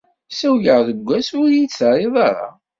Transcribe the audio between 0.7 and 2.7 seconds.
deg wass, ur iyi-d-terriḍ ara.